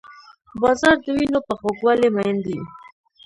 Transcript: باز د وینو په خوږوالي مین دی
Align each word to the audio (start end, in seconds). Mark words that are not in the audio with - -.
باز 0.61 0.79
د 1.03 1.05
وینو 1.17 1.39
په 1.47 1.53
خوږوالي 1.59 2.09
مین 2.15 2.35
دی 2.45 2.59